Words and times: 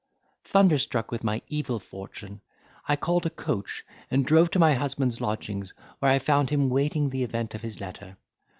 Thunderstruck 0.45 1.11
with 1.11 1.23
my 1.23 1.43
evil 1.47 1.77
fortune 1.77 2.41
I 2.87 2.95
called 2.95 3.27
a 3.27 3.29
coach, 3.29 3.85
and 4.09 4.25
drove 4.25 4.49
to 4.49 4.57
my 4.57 4.73
husband's 4.73 5.21
lodgings, 5.21 5.75
where 5.99 6.09
I 6.11 6.17
found 6.17 6.49
him 6.49 6.71
waiting 6.71 7.11
the 7.11 7.21
event 7.23 7.53
of 7.53 7.61
his 7.61 7.79
letter. 7.79 8.17